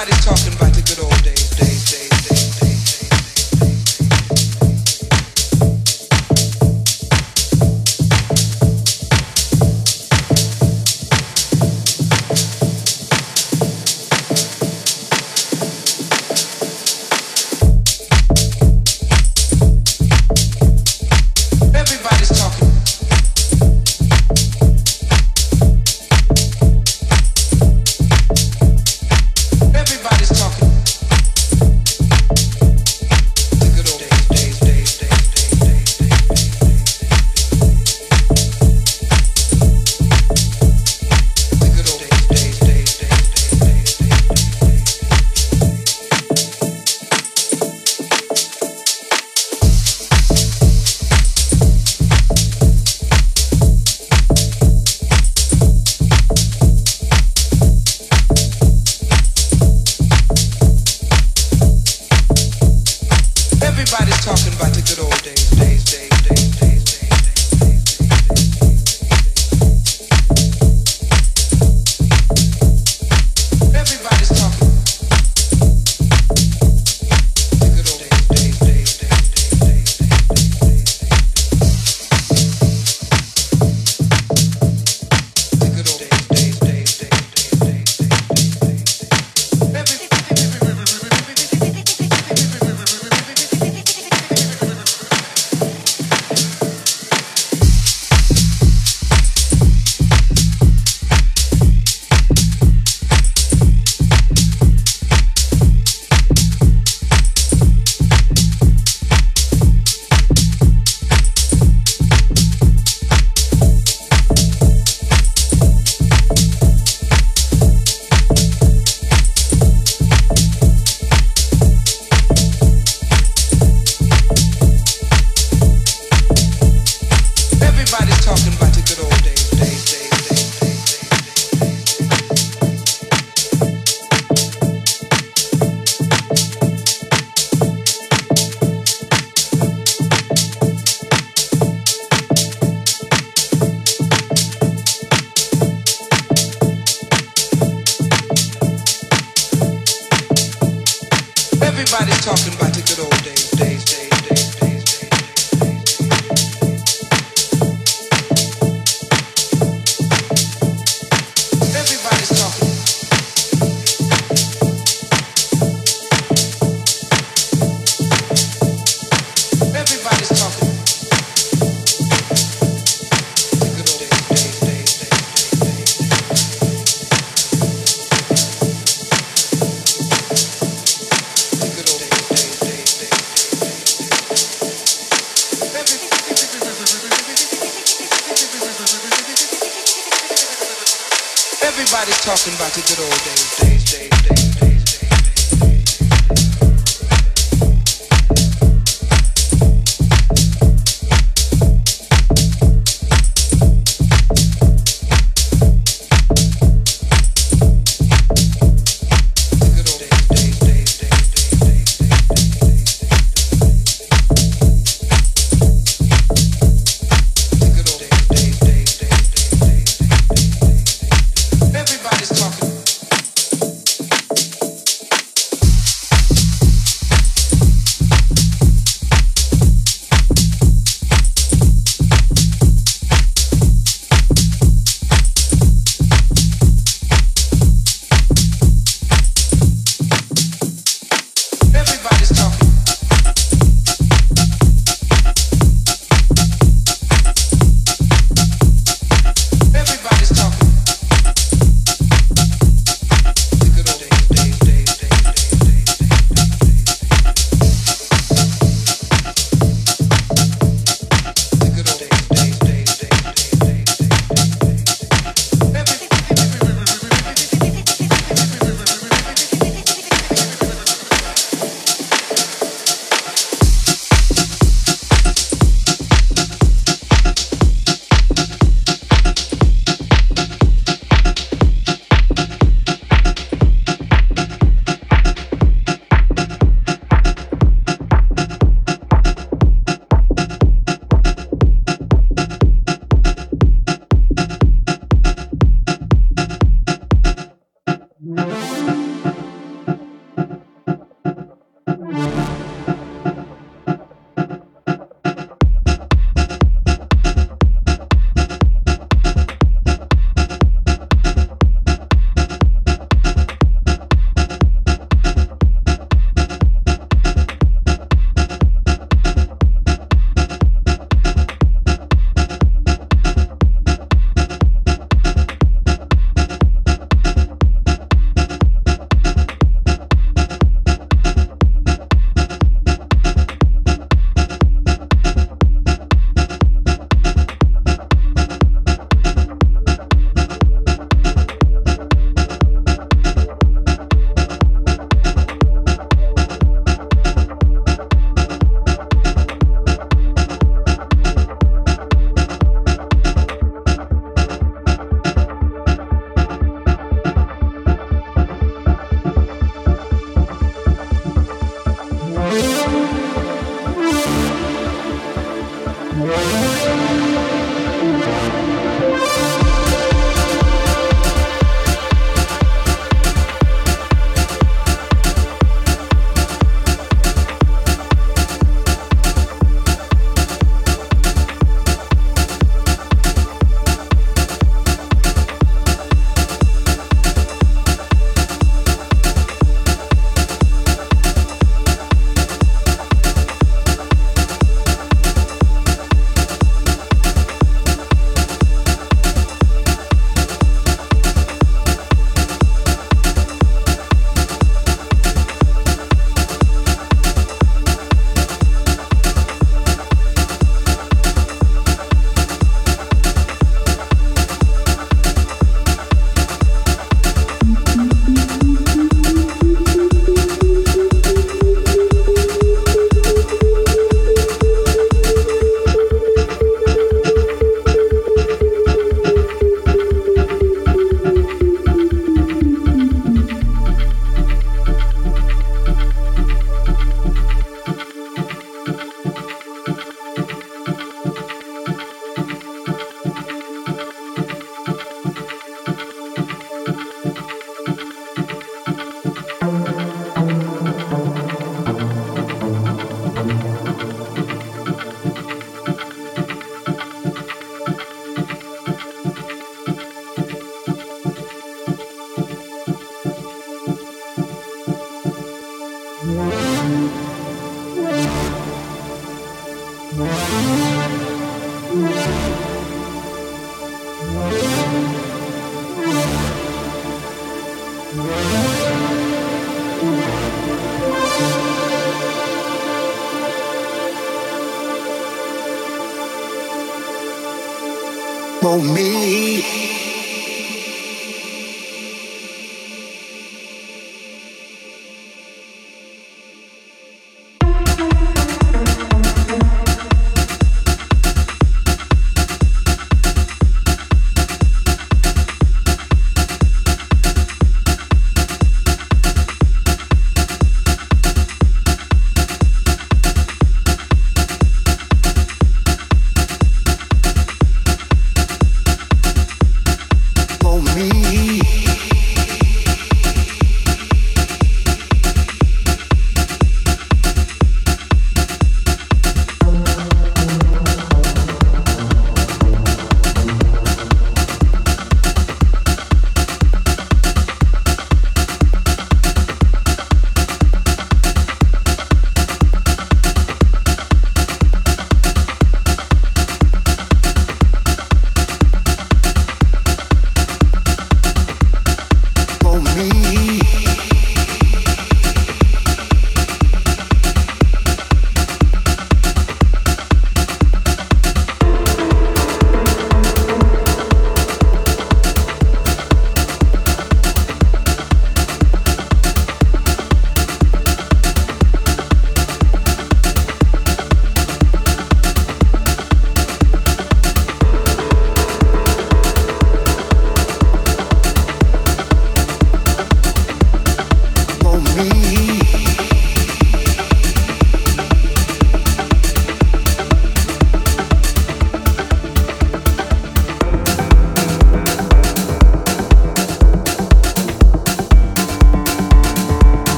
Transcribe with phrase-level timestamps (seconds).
[0.00, 0.69] Everybody's talking about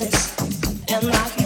[0.00, 1.41] and I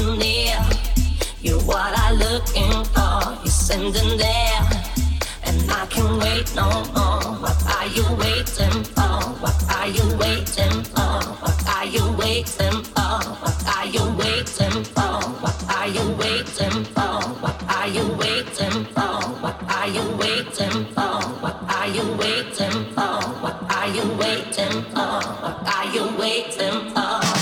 [0.00, 0.58] too near.
[1.42, 3.20] You're what I'm looking for.
[3.44, 4.62] You're sending there,
[5.44, 7.24] and I can't wait no more.
[7.44, 9.16] What are you waiting for?
[9.44, 11.16] What are you waiting for?
[11.42, 13.14] What are you waiting for?
[13.42, 15.16] What are you waiting for?
[15.44, 17.16] What are you waiting for?
[17.44, 19.16] What are you waiting for?
[19.44, 21.16] What are you waiting for?
[21.44, 23.16] What are you waiting for?
[23.44, 25.12] What are you waiting for?
[25.42, 27.39] What are you waiting for?